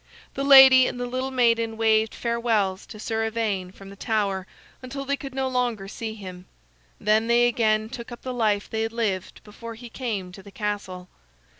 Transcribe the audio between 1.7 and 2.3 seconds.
waved